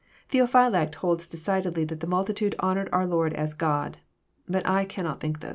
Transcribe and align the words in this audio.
Theophylact 0.31 0.95
holds 0.95 1.27
decidedly 1.27 1.85
that 1.85 1.99
the 1.99 2.07
multitude 2.07 2.55
honoured 2.59 2.89
ouf 2.91 3.07
Lord 3.09 3.33
as 3.35 3.53
God. 3.53 3.99
But 4.49 4.67
I 4.67 4.83
cannot 4.83 5.19
think 5.19 5.43
it. 5.43 5.49